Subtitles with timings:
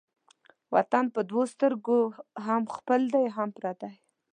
[0.75, 1.99] وطن په دوو سترگو
[2.45, 3.93] هم خپل دى هم پردى.